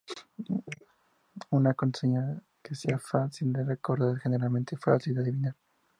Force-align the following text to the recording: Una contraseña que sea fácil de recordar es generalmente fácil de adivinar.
Una 1.51 1.75
contraseña 1.75 2.41
que 2.63 2.73
sea 2.73 2.97
fácil 2.97 3.53
de 3.53 3.63
recordar 3.63 4.15
es 4.15 4.23
generalmente 4.23 4.75
fácil 4.75 5.13
de 5.13 5.21
adivinar. 5.21 5.55